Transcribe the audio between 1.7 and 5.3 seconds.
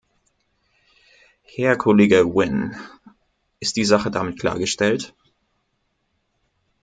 Kollege Wynn, ist die Sache damit klargestellt?